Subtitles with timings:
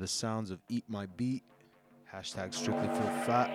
[0.00, 1.42] The sounds of Eat My Beat.
[2.10, 3.50] Hashtag strictly feel fat.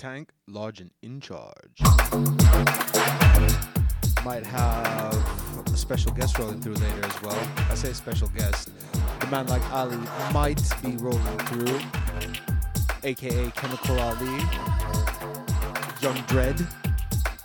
[0.00, 1.78] Tank, large and in charge.
[4.24, 7.38] Might have a special guest rolling through later as well.
[7.68, 8.70] I say special guest.
[9.20, 9.98] The man like Ali
[10.32, 11.78] might be rolling through,
[13.04, 14.42] aka Chemical Ali,
[16.00, 16.66] Young Dread.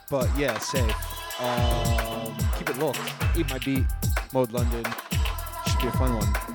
[0.10, 0.96] But yeah, safe.
[1.42, 3.02] Um, keep it locked.
[3.38, 3.84] Eat my beat.
[4.32, 4.86] Mode London.
[5.68, 6.55] Should be a fun one.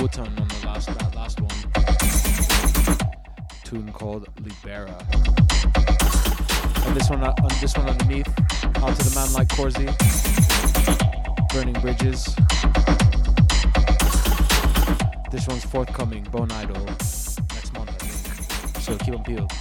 [0.00, 1.50] On the last that last one.
[3.64, 4.96] Tune called Libera.
[6.86, 8.26] And this one uh, this one underneath,
[8.76, 9.88] out to the man like Corsi.
[11.52, 12.34] Burning Bridges.
[15.30, 18.82] This one's forthcoming, Bone Idol, next month I think.
[18.82, 19.52] So keep on peeled.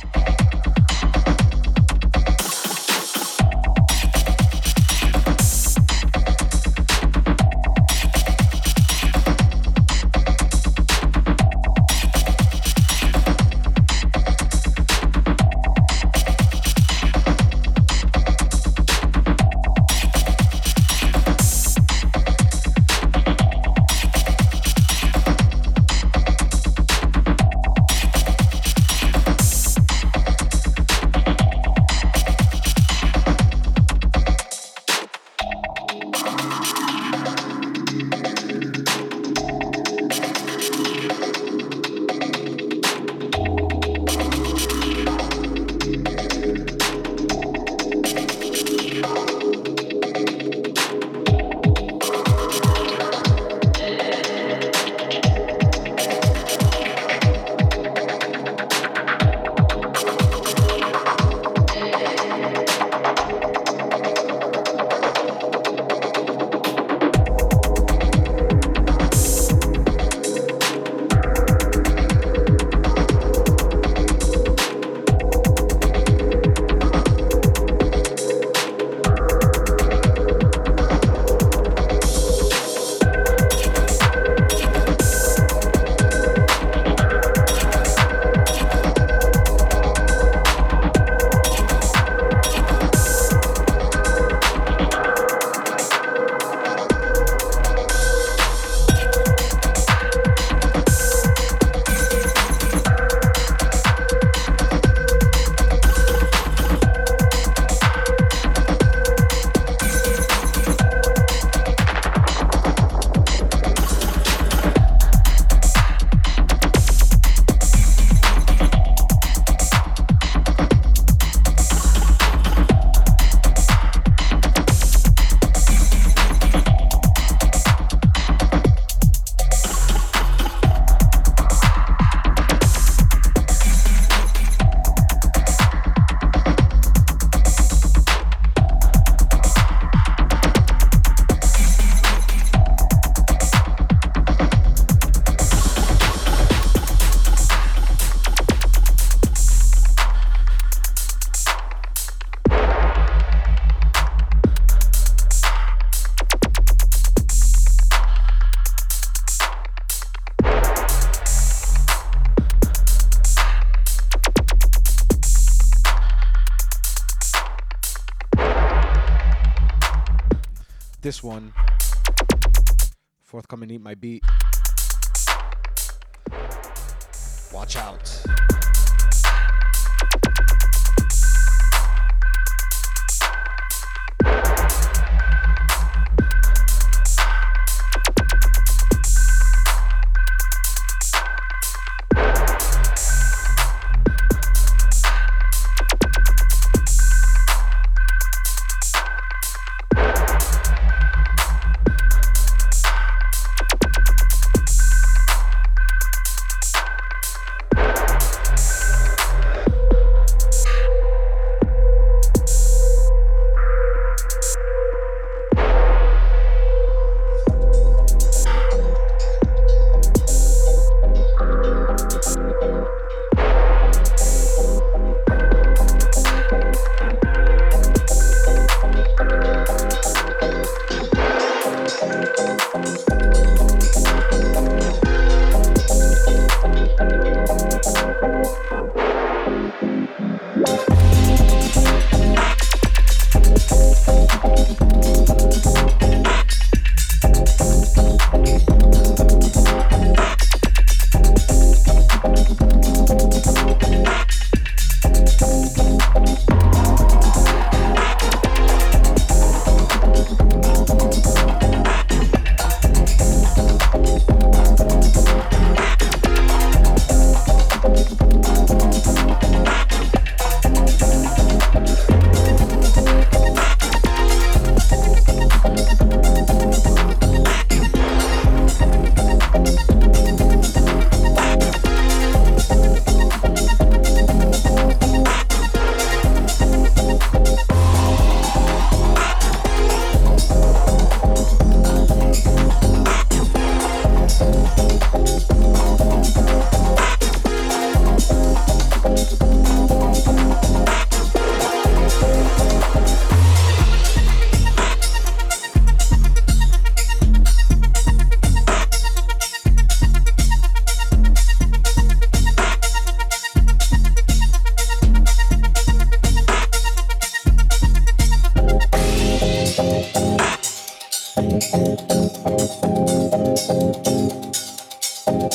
[173.60, 174.09] Forthcoming Eat My Beat.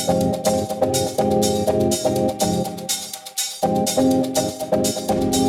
[0.06, 0.34] Thank
[5.36, 5.43] you.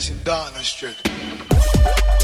[0.00, 2.23] station, darkness, Strick.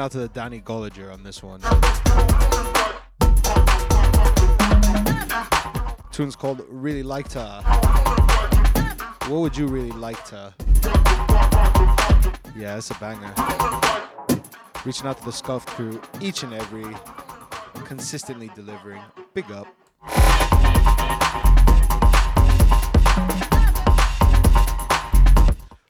[0.00, 1.60] Out to the Danny Gulliger on this one.
[6.10, 7.60] Tune's called Really Liked Her.
[9.28, 10.54] What would you really like to?
[12.56, 13.34] Yeah, it's a banger.
[14.86, 16.86] Reaching out to the Scuff crew, each and every,
[17.84, 19.02] consistently delivering.
[19.34, 19.66] Big up.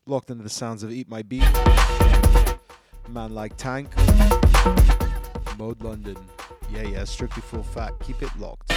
[0.06, 1.46] Locked into the sounds of Eat My Beat.
[3.12, 3.88] Man like Tank.
[5.58, 6.16] Mode London.
[6.72, 7.92] Yeah, yeah, strictly full fat.
[8.00, 8.70] Keep it locked.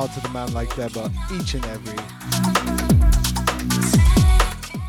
[0.00, 1.98] Out to the man like Deba each and every.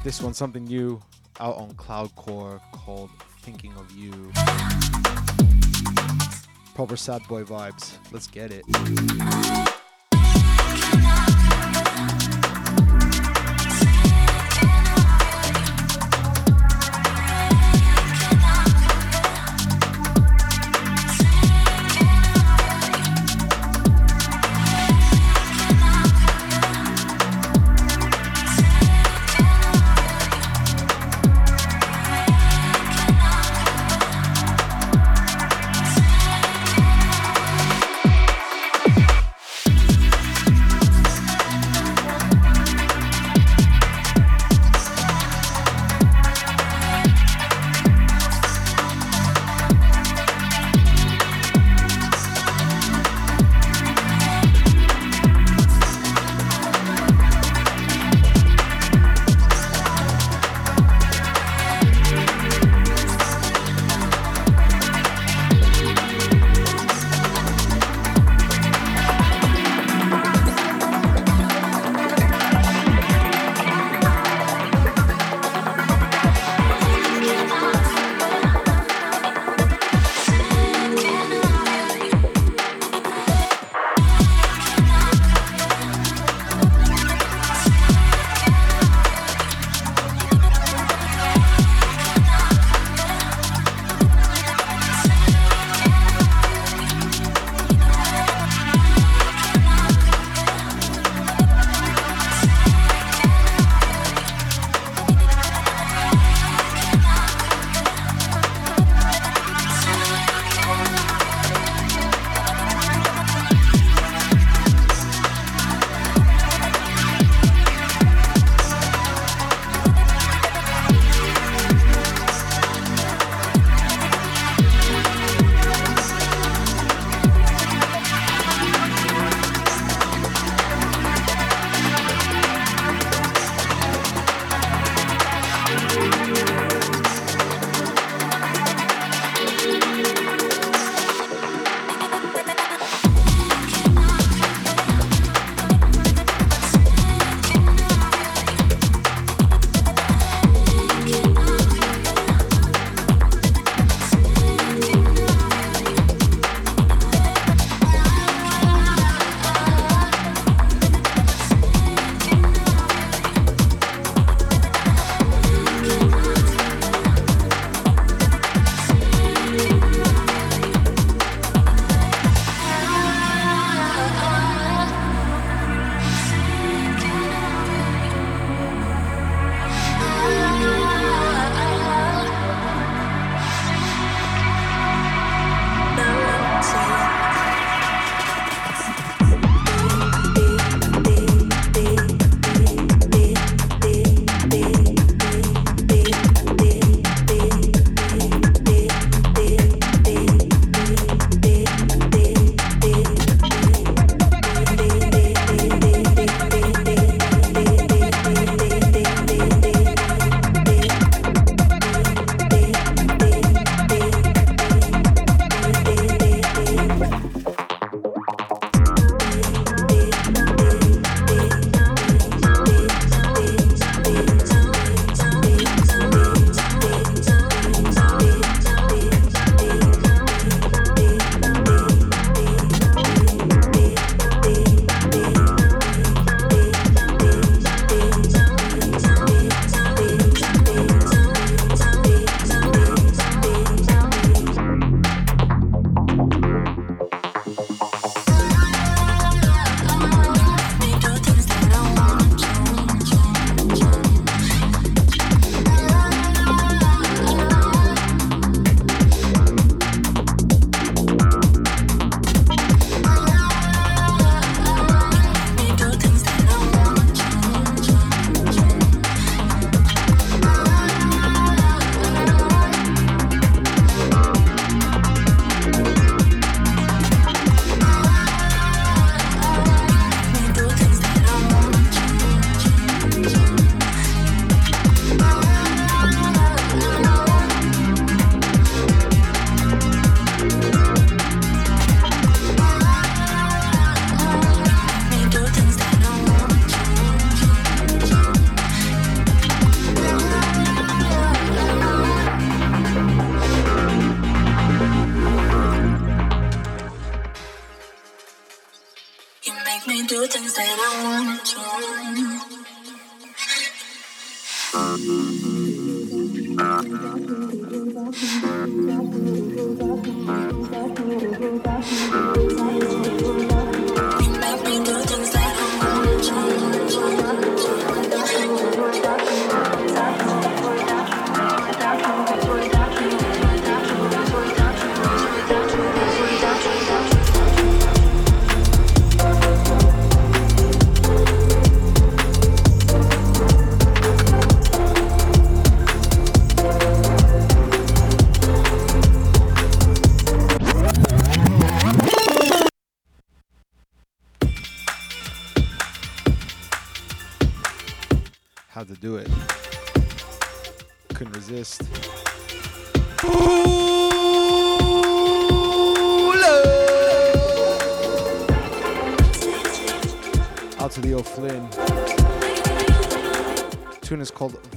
[0.06, 1.02] This one's something new
[1.42, 3.10] out on Cloudcore called
[3.42, 4.32] Thinking of You.
[6.76, 7.98] Proper sad boy vibes.
[8.14, 9.81] Let's get it.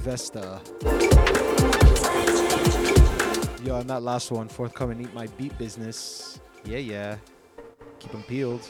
[0.05, 0.61] Vesta.
[3.63, 6.39] Yo, and that last one, forthcoming Eat My Beat Business.
[6.63, 7.17] Yeah, yeah.
[7.97, 8.61] Keep them peeled.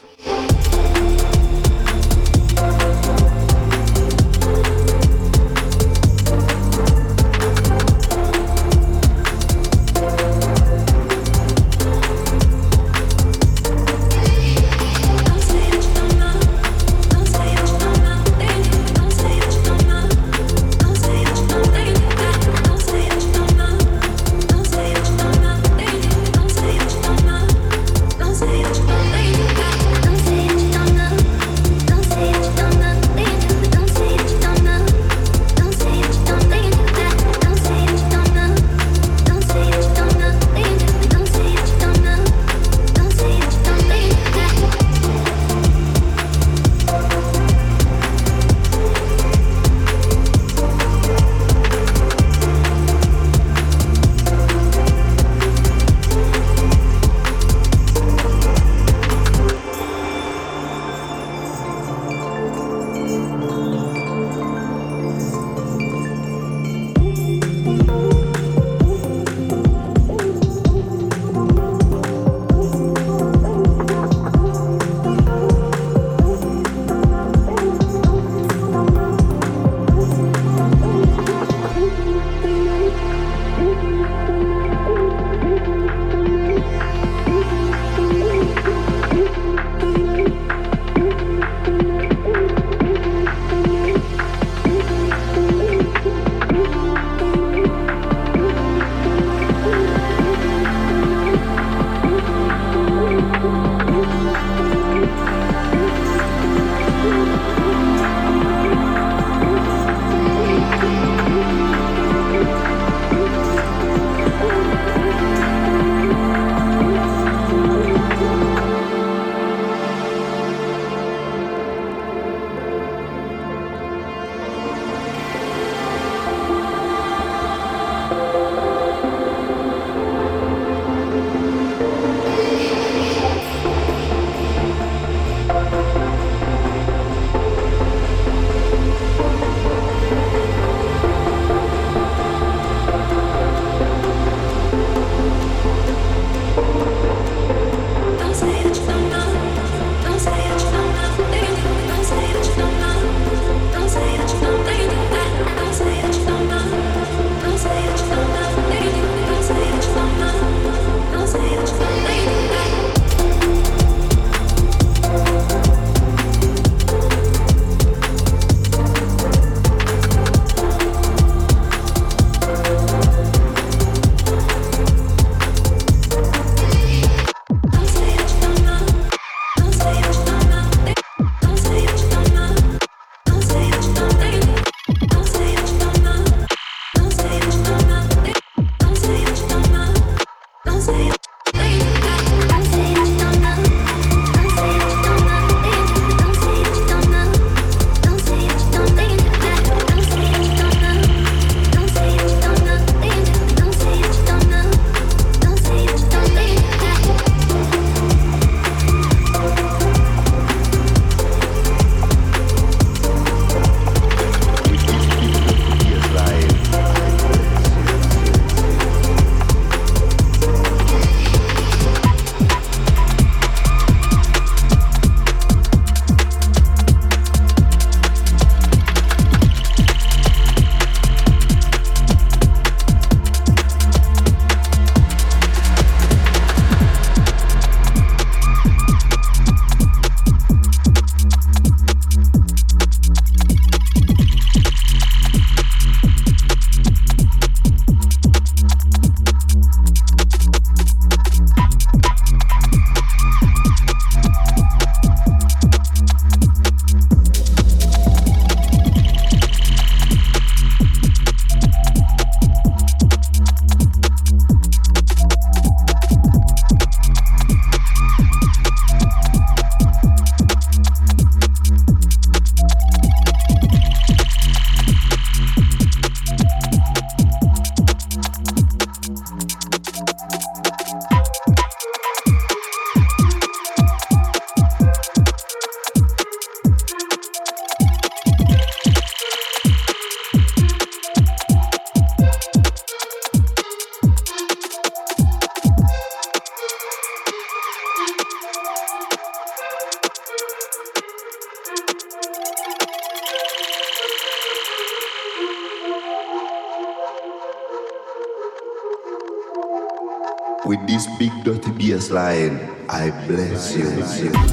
[313.65, 314.44] 不是的不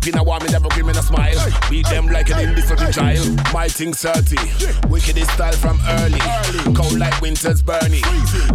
[0.00, 1.36] up in a warm, never grim in a smile.
[1.68, 3.52] Beat them like an indisciplined child.
[3.52, 4.88] My thing 30.
[4.88, 6.20] Wickedest style from early.
[6.74, 8.02] Cold like winter's burning.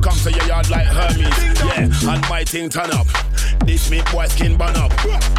[0.02, 1.38] Come to your yard like Hermes.
[1.60, 3.08] Yeah, and my thing turn up.
[3.66, 4.92] This meat boy skin burn up.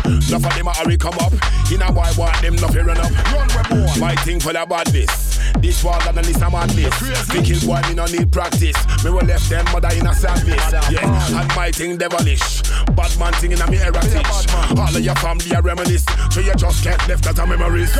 [0.04, 1.32] Enough of them a hurry come up.
[1.72, 3.10] In a boy want them nothing run up.
[3.98, 5.38] My thing full of badness.
[5.58, 7.34] This war than this a madness.
[7.34, 8.76] Me kill boy, me no need practice.
[9.04, 10.72] Me will left them mother in a sadness.
[10.90, 12.62] Yeah, and my thing devilish.
[13.06, 14.26] Bad man thing in a me heritage.
[14.76, 16.04] All of your family are reminisce.
[16.32, 17.94] So you just get left as a memories.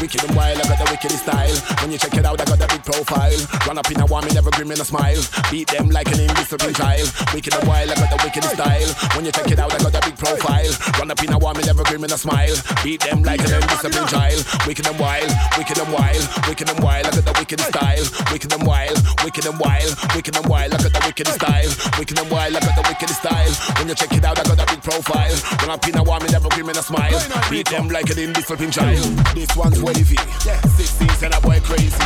[0.00, 1.56] Wicked and wild, I got the wicked style.
[1.82, 3.34] When you check it out, I got the big profile.
[3.66, 5.18] Run up in a warm, never grim in a smile.
[5.50, 7.10] Beat them like an indisciplined child.
[7.34, 8.90] Wicked and wild, I got the wicked style.
[9.18, 10.70] When you check it out, I got the big profile.
[11.02, 12.54] Run up in a warm, never grim in a smile.
[12.84, 14.38] Beat them like an indisciplined child.
[14.70, 18.04] Wicked and wild, wicked and wild, wicked and wild, I got the wicked style.
[18.30, 21.70] Wicked and wild, wicked and wild, wicked and wild, I got the wicked style.
[21.98, 23.52] Wicked and wild, I got the wicked style.
[23.82, 25.34] When you check it out, I got the big profile.
[25.66, 27.18] Run up in a warm, never grim in a smile.
[27.50, 29.02] Beat them like an indisciplined child.
[29.34, 30.16] This one's wavy.
[30.16, 31.96] 16 and a boy crazy.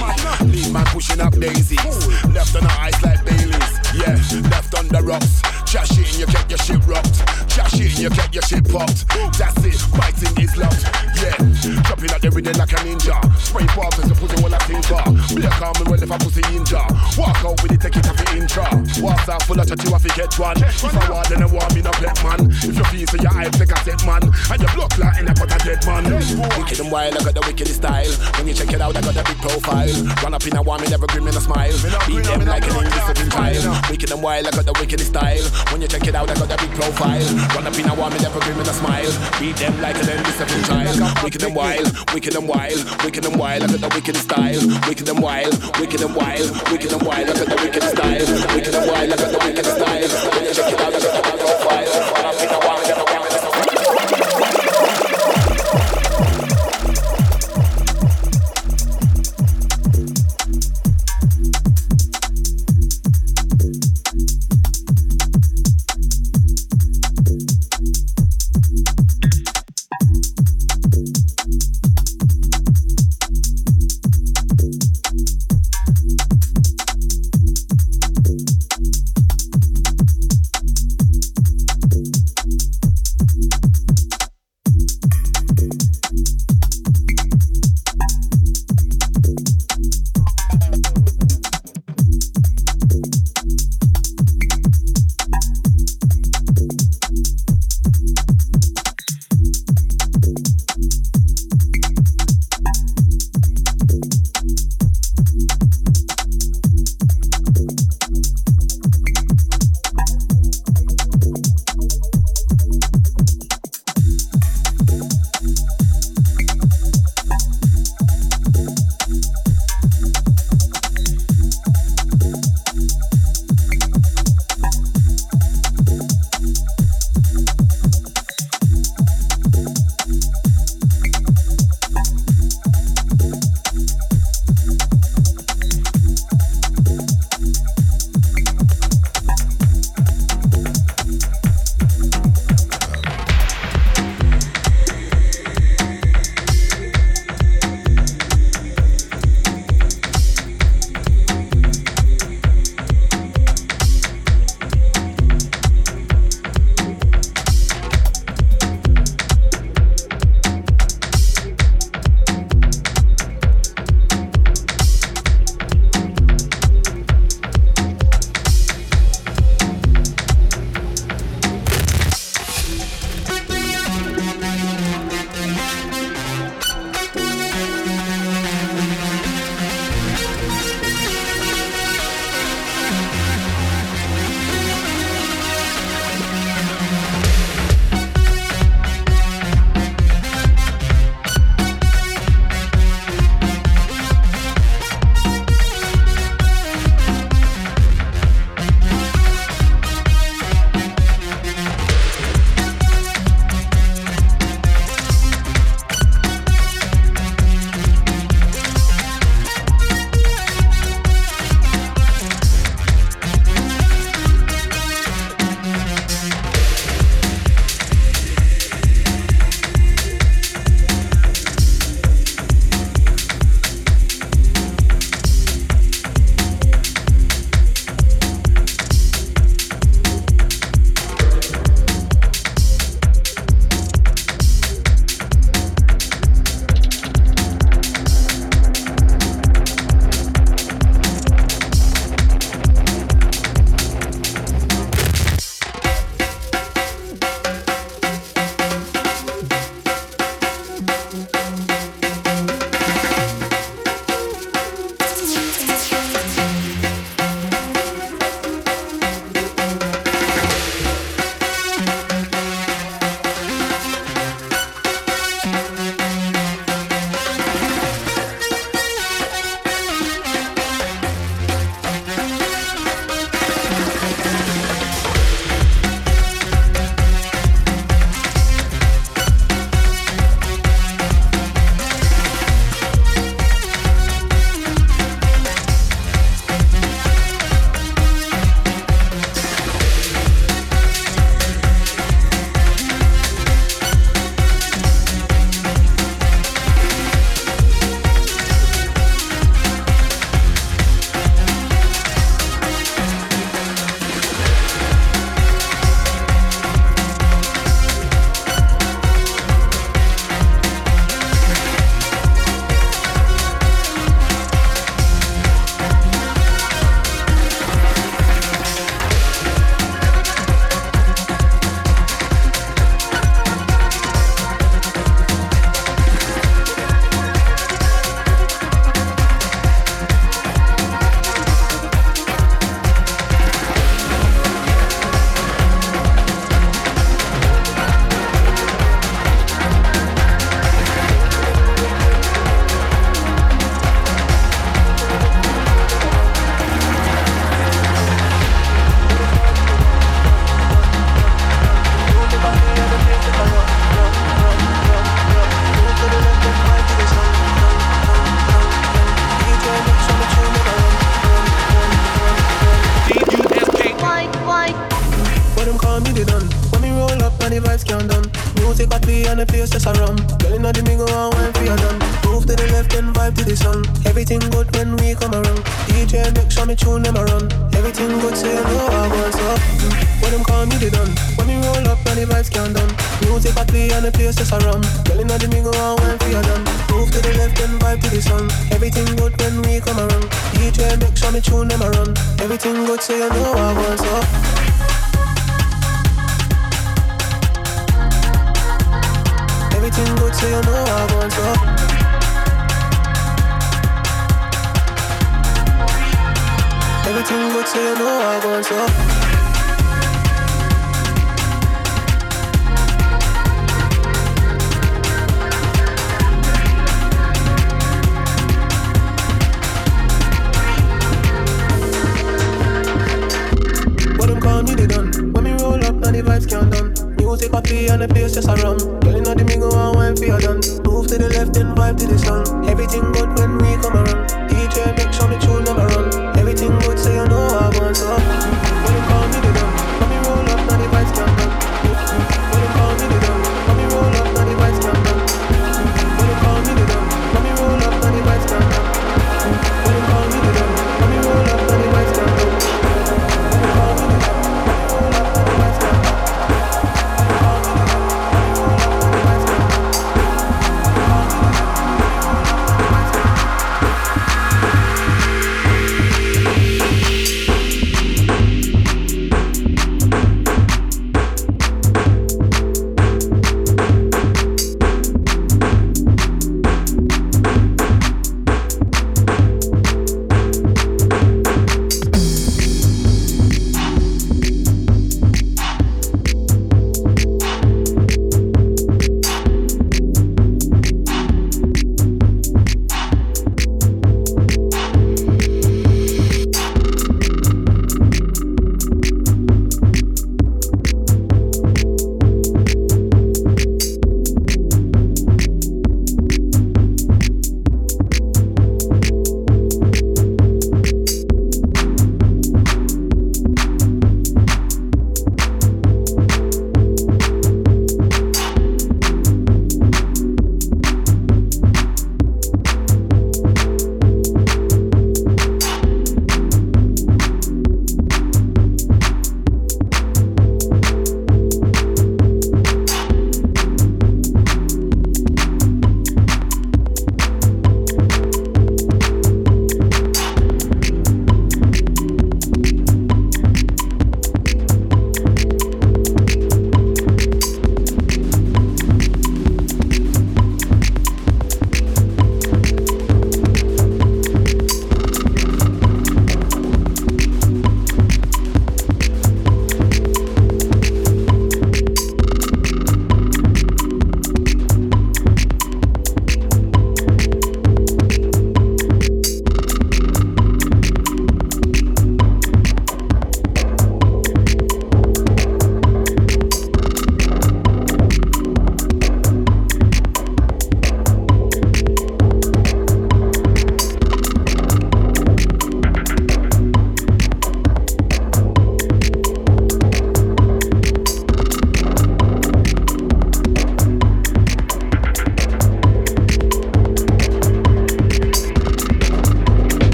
[0.45, 1.85] Lead man pushing up daisies.
[2.29, 3.73] Left on the ice like Baileys.
[3.95, 5.62] Yeah, left on the rocks.
[5.73, 7.25] Trash it and you get your shit rocked.
[7.49, 9.09] Trash it and you get your shit popped.
[9.41, 10.85] That's it, biting is locked.
[11.17, 11.33] Yeah,
[11.89, 13.17] dropping out the rhythm like a ninja.
[13.41, 15.09] Spray barbers and pussy while I think bar.
[15.33, 16.85] Black arm and well if I pussy ninja.
[17.17, 18.69] Walk out with it, take it off the intra.
[19.01, 20.61] Walks out full of chat, you have to get one.
[20.61, 22.53] If I want, then I want me no pet man.
[22.53, 24.29] If you feel so your eyes take a set man.
[24.29, 26.05] And your blood clot in a pot of dead man.
[26.61, 28.13] Wicked and wild, I got the wicked style.
[28.37, 29.89] When you check it out, I got the big profile.
[30.21, 31.73] Run up in a warm, me never grim in a smile.
[32.05, 33.65] Beat them like an indisciplined child.
[33.89, 35.49] Wicked and wild, I got the wicked style.
[35.71, 37.23] When you check it out, I got that big profile.
[37.55, 39.13] Run up in a warm, never grim in a smile.
[39.39, 41.23] Beat them like an indisciplined child.
[41.23, 44.61] Wicked and wild, wicked and wild, wicked and wild, I got the wicked style.
[44.89, 48.27] Wicked and wild, wicked and wild, wicked and wild, I got the wicked style.
[48.55, 50.09] Wicked and wild, I got the wicked style.
[50.33, 52.12] When you check it out, I got the big profile.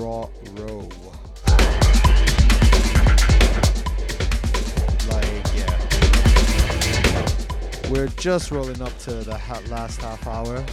[0.00, 0.88] Raw Row.
[5.10, 5.76] Like, yeah.
[7.90, 10.64] We're just rolling up to the ha- last half hour.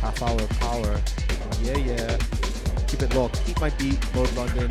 [0.00, 1.00] Half hour power.
[1.62, 2.16] Yeah, yeah.
[2.88, 3.48] Keep it locked.
[3.48, 4.68] Eat My Beat, Mode London.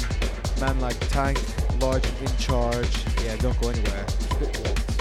[0.59, 1.39] Man like Tank,
[1.79, 2.89] large in charge.
[3.23, 4.05] Yeah, don't go anywhere.
[4.31, 4.96] Keep it locked.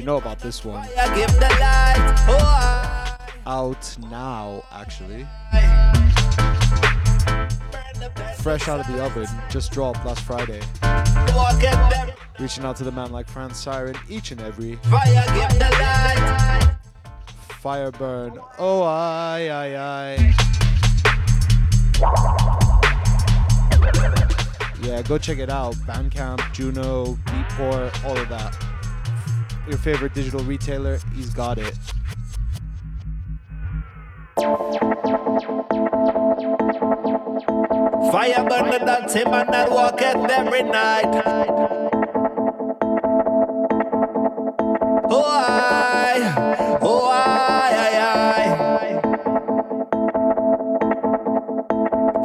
[0.00, 0.82] already know about this one.
[0.88, 2.14] fire, give the light.
[2.28, 3.16] Oh,
[3.46, 5.26] Out now, actually.
[5.52, 6.08] burn
[7.98, 8.42] the best.
[8.42, 9.26] Fresh out of the oven.
[9.50, 10.60] Just dropped last Friday.
[11.34, 14.76] Walk it every Reaching out to the man like Franz Siren each and every.
[14.76, 16.76] fire, give the light.
[17.60, 18.38] Fire burn.
[18.58, 20.34] Oh, I, I, I.
[24.82, 25.74] Yeah, go check it out.
[25.86, 28.56] Bandcamp, Juno, Beatport, all of that.
[29.68, 31.74] Your favorite digital retailer, he's got it.
[38.10, 41.04] Fire burn the dancing man that walk it every night.
[45.12, 48.18] Oh, I, oh, I, I,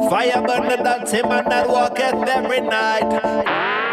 [0.00, 0.08] I.
[0.10, 3.85] Fire burn the dancing man that walk it every night.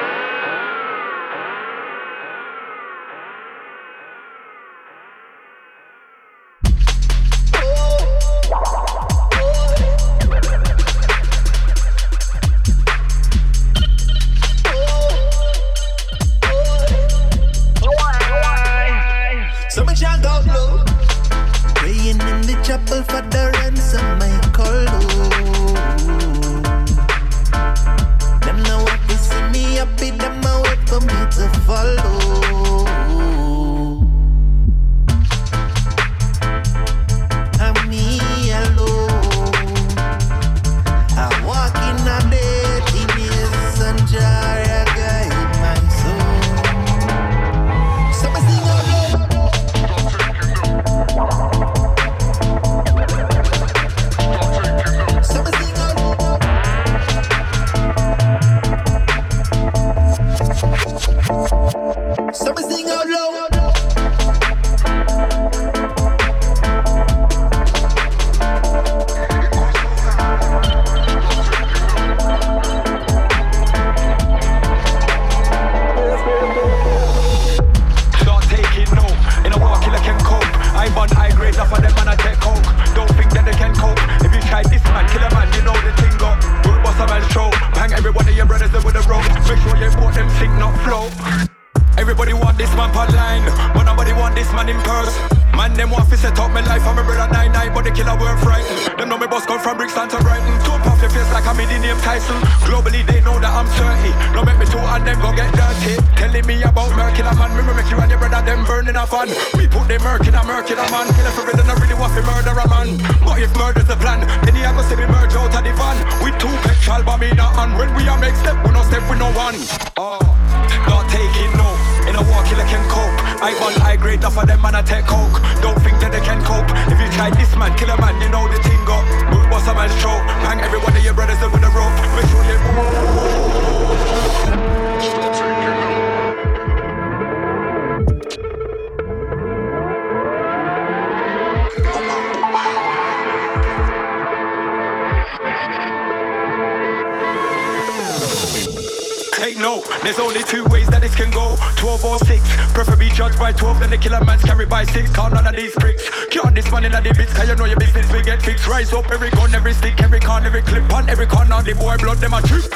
[149.64, 151.56] Note, there's only two ways that this can go.
[151.80, 152.36] 12 or 6,
[152.76, 155.72] preferably judged by 12 Then the killer man's carried by 6, count none of these
[155.80, 156.04] bricks
[156.36, 158.68] Count this man in the bits, cause you know your business will get fixed?
[158.68, 161.96] Rise up every gun, every stick, every con, every clip On every corner, the boy
[161.96, 162.68] blood, them a trip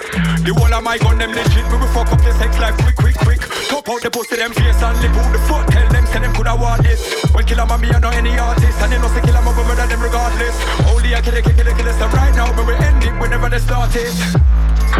[0.47, 2.95] The whole of my gun, them legit We will fuck up the sex life quick,
[2.95, 3.43] quick, quick.
[3.67, 6.31] Top out the pussy, them face and lip out the foot Tell them, say them
[6.39, 7.03] coulda want this?
[7.35, 9.67] When killer man, me I know any artist And they know say killer man, we
[9.67, 10.55] murder them regardless.
[10.87, 13.51] Only I kill a kill, kill, kill, so right now But we end it whenever
[13.51, 14.15] they start it.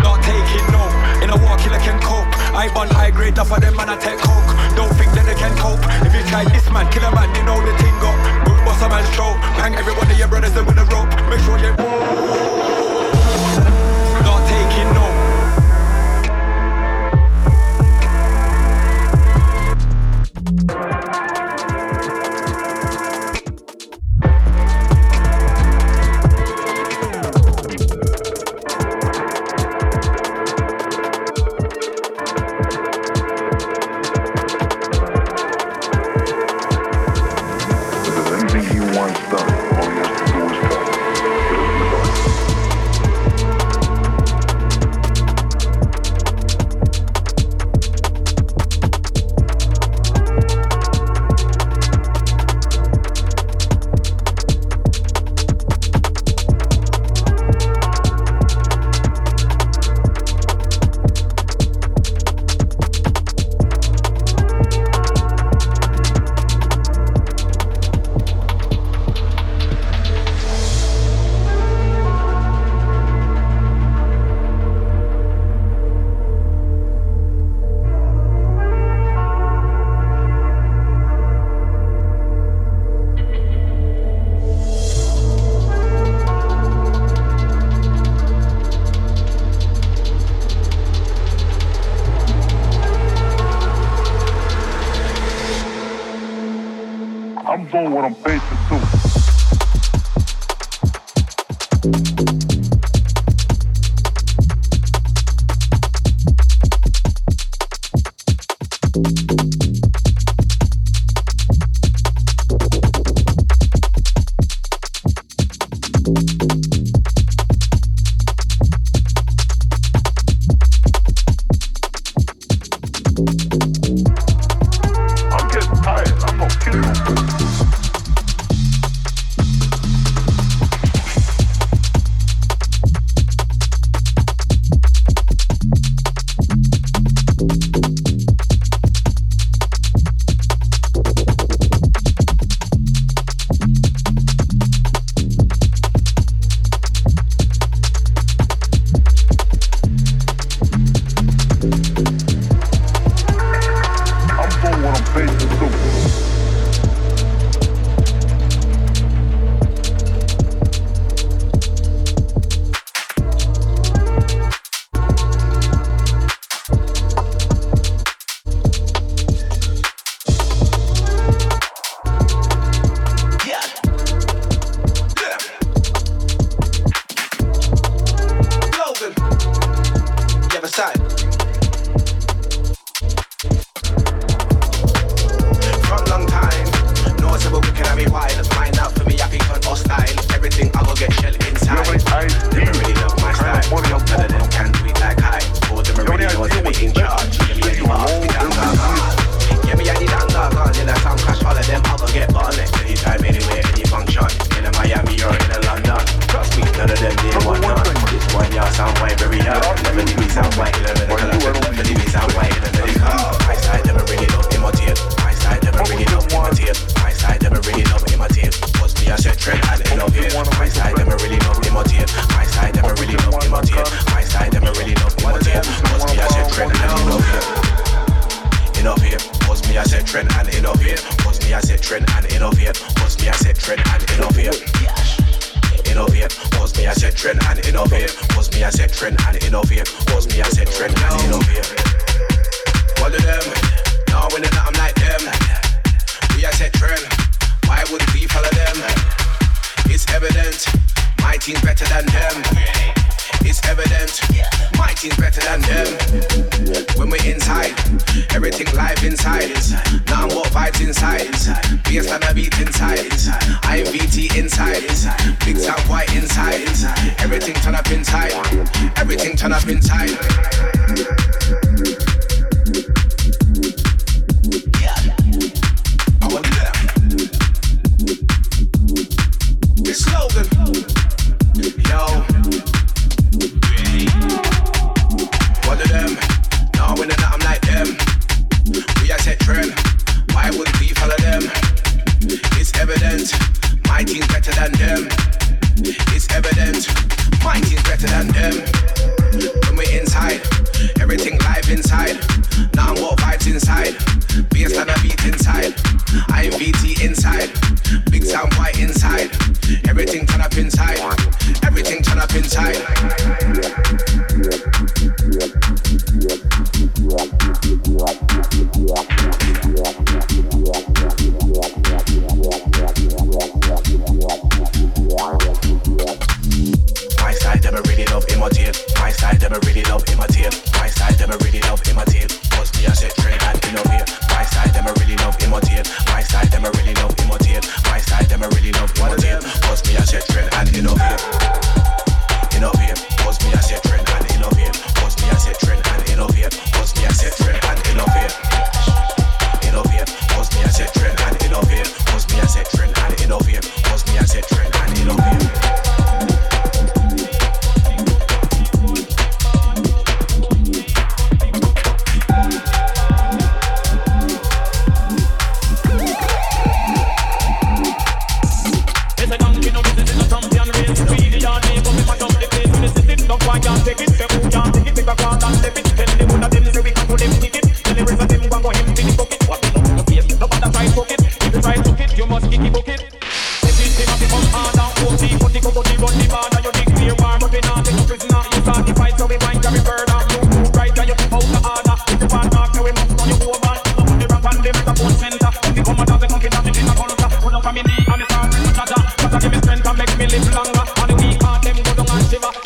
[0.04, 0.87] Not taking no.
[1.28, 2.24] In a walk killer can cope.
[2.56, 4.48] I bun high grade off of them man I take coke.
[4.80, 5.84] Don't think that they can cope.
[6.08, 8.16] If you try this man, kill a man, you know the thing go.
[8.48, 9.36] Good boss a man's show.
[9.60, 11.12] Bang every one of your brothers there with a rope.
[11.28, 12.97] Make sure you not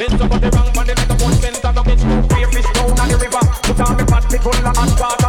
[0.01, 2.01] Bend over the wrong body the a one bent on a bitch.
[2.51, 3.37] Fish down on the river.
[3.61, 5.20] Put on me pot, pick on the hot pot.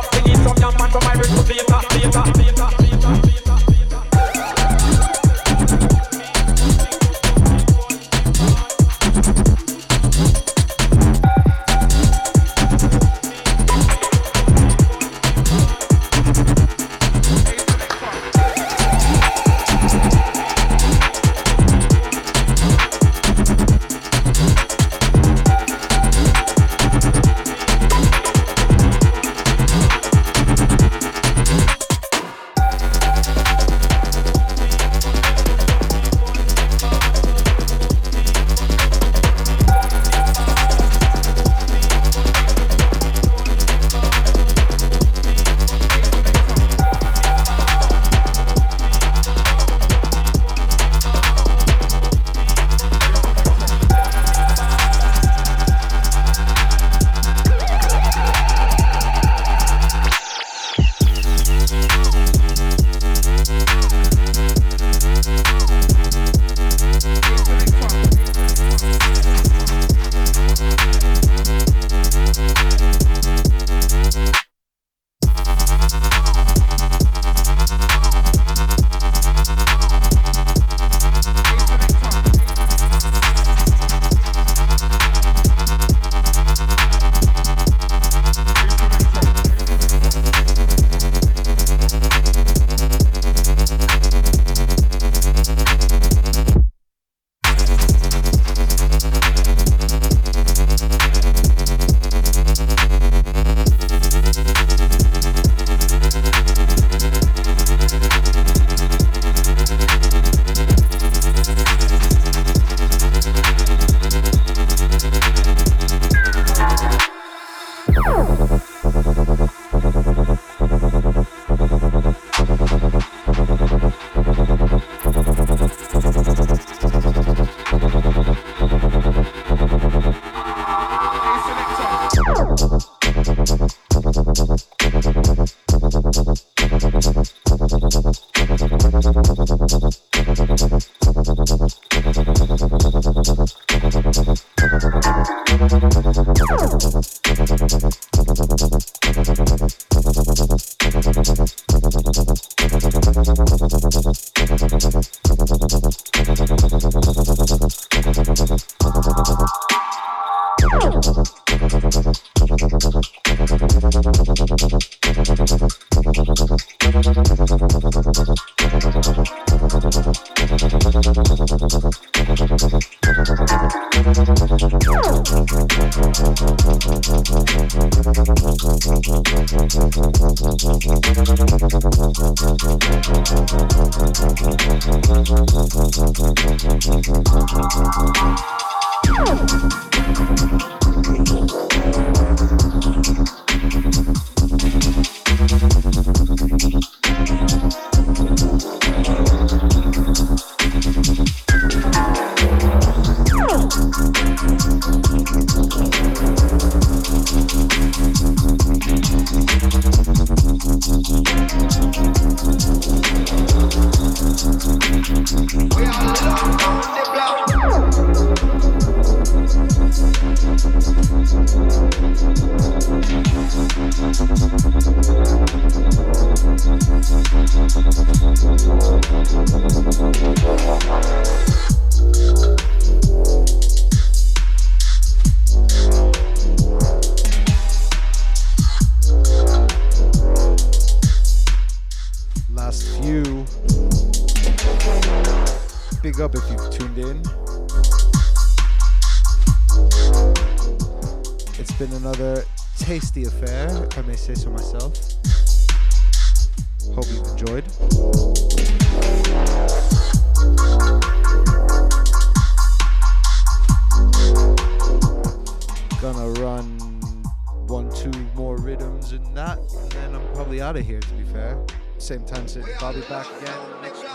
[272.80, 274.10] I'll be back again next week?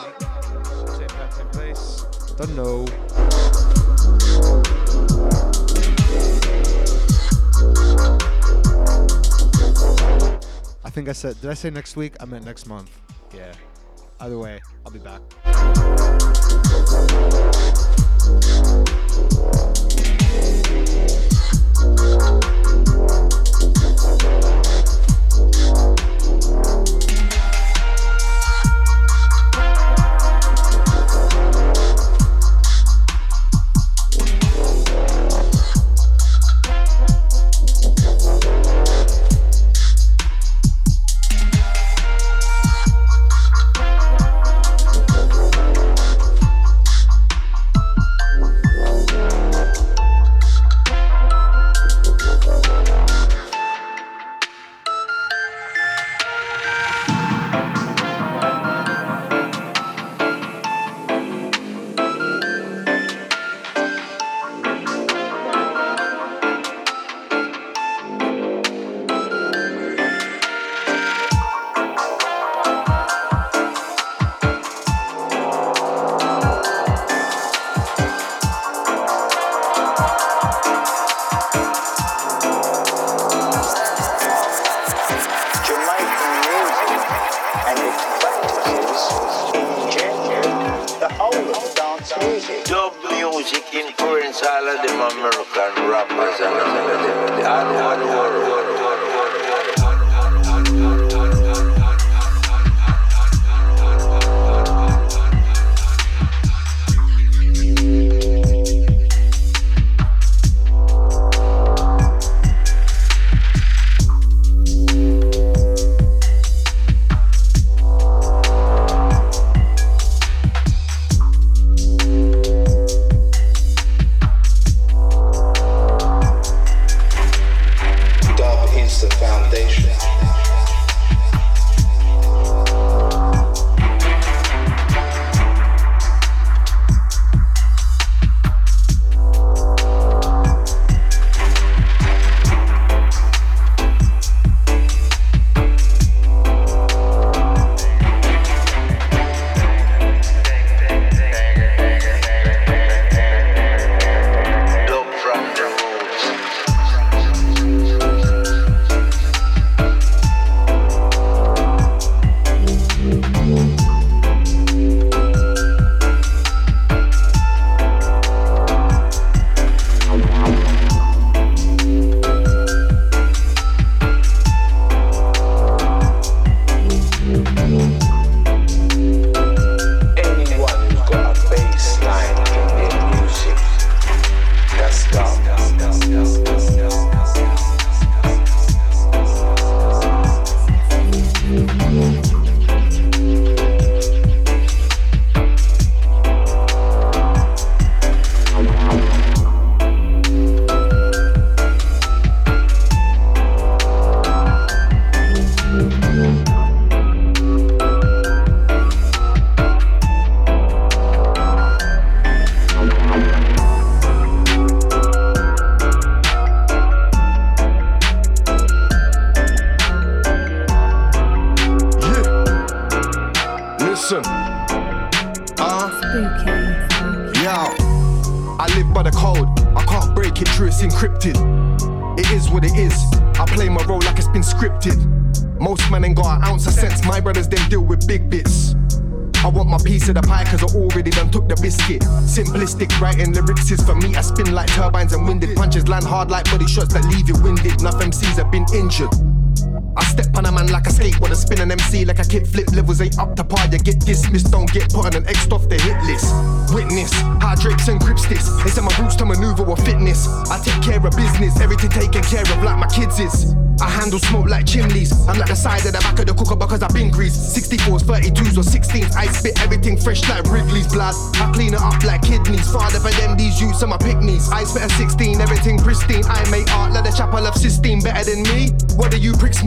[0.95, 2.05] Same time, same place.
[2.37, 2.85] Don't know.
[10.83, 12.15] I think I said, did I say next week?
[12.19, 12.89] I meant next month.
[13.33, 13.53] Yeah.
[14.19, 15.21] Either way, I'll be back.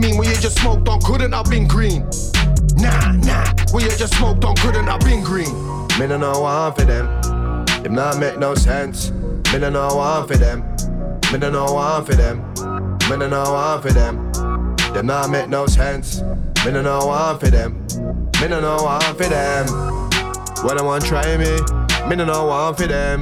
[0.01, 0.99] Mean when you just smoked on?
[1.01, 2.01] Couldn't have been green.
[2.75, 3.45] Nah, nah.
[3.71, 5.53] When you just smoked on, couldn't have been green.
[5.99, 7.05] Me no know one for them.
[7.83, 9.11] Them not make no sense.
[9.53, 10.61] Me no know one for them.
[11.31, 12.39] Me no know one for them.
[13.09, 14.31] Me no know one for them.
[14.93, 16.21] Them not make no sense.
[16.65, 17.85] Me no know one for them.
[18.41, 19.67] Me no know one for them.
[20.65, 21.59] When I want try me,
[22.07, 23.21] me no know one for them.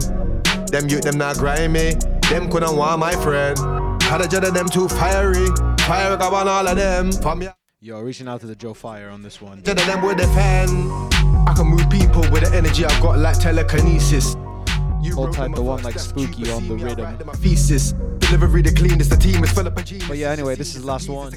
[0.67, 1.95] Them youth them not grind me.
[2.29, 3.57] Them couldn't want my friend.
[4.03, 5.49] Had a jet of them too fiery.
[5.89, 7.11] Fire go on all of them.
[7.11, 7.53] From ya.
[7.79, 9.63] Yo, reaching out to the Joe Fire on this one.
[9.63, 10.69] Jet them with the fan.
[11.47, 14.35] I can move people with the energy I've got like telekinesis.
[15.01, 17.17] You tight them the one like Spooky on the see me, I rhythm.
[17.37, 17.93] Thesis.
[18.19, 19.73] Delivery the cleanest, the team is full of.
[19.73, 21.31] But yeah, anyway, this is the last one.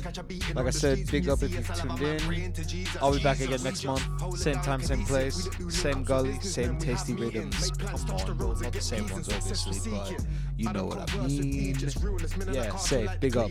[0.54, 2.52] Like I said, big up if you've tuned in.
[3.00, 4.06] I'll be back again next month.
[4.36, 5.48] Same time, same place.
[5.70, 7.70] Same gully, same tasty rhythms.
[7.70, 8.52] Come on, bro.
[8.52, 10.26] Not the same ones, obviously, but
[10.58, 11.74] you know what I mean.
[12.52, 13.08] Yeah, safe.
[13.18, 13.50] Big up.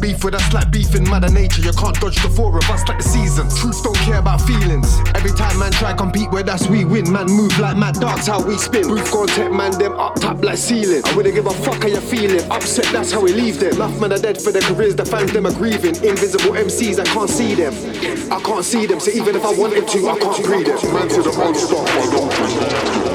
[0.00, 1.62] Beef with us like beef in mother nature.
[1.62, 3.58] You can't dodge the four of us like the seasons.
[3.58, 4.86] Truth don't care about feelings.
[5.14, 7.10] Every time man try compete with us, we win.
[7.10, 8.86] Man move like mad dogs, how we spin.
[8.86, 11.02] Booth gon' take man them up top like ceiling.
[11.04, 12.48] I wouldn't give a fuck how you feeling.
[12.50, 13.72] Upset, that's how we leave them.
[13.74, 15.96] Enough men are dead for their careers, the fans them are grieving.
[16.04, 17.72] Invisible MCs, I can't see them.
[18.30, 20.94] I can't see them, so even if I wanted to, I can't breathe them.
[20.94, 23.07] Man to the unstop, I don't